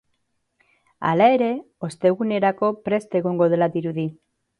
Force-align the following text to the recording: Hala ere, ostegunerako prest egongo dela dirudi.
Hala 1.09 1.27
ere, 1.33 1.49
ostegunerako 1.87 2.71
prest 2.89 3.15
egongo 3.21 3.51
dela 3.55 3.69
dirudi. 3.77 4.07